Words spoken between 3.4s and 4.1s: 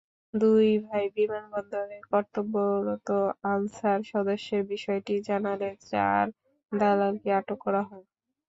answer